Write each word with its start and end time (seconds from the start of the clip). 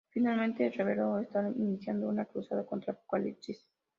Finalmente, 0.09 0.65
el 0.65 0.73
reveló 0.73 1.19
estar 1.19 1.45
iniciando 1.55 2.09
una 2.09 2.25
cruzada 2.25 2.65
contra 2.65 2.91
Apocalipsis. 2.93 3.63